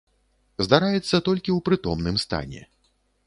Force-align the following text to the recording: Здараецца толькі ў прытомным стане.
Здараецца 0.67 1.19
толькі 1.27 1.51
ў 1.57 1.65
прытомным 1.69 2.19
стане. 2.25 2.61